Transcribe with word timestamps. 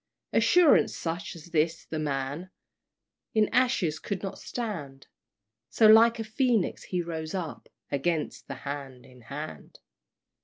Assurance 0.33 0.95
such 0.97 1.35
as 1.35 1.51
this 1.51 1.85
the 1.85 1.99
man 1.99 2.49
In 3.35 3.47
ashes 3.49 3.99
could 3.99 4.23
not 4.23 4.39
stand; 4.39 5.05
So 5.69 5.85
like 5.85 6.17
a 6.17 6.23
Phoenix 6.23 6.85
he 6.85 7.03
rose 7.03 7.35
up 7.35 7.69
Against 7.91 8.47
the 8.47 8.55
Hand 8.65 9.05
in 9.05 9.21
Hand! 9.21 9.77